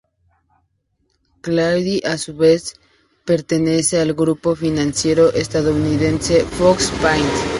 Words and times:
Cradle 1.43 2.01
a 2.05 2.17
su 2.17 2.35
vez 2.35 2.73
pertenece 3.23 4.01
al 4.01 4.15
grupo 4.15 4.55
financiero 4.55 5.31
estadounidense 5.31 6.43
Fox 6.43 6.91
Paine. 7.03 7.29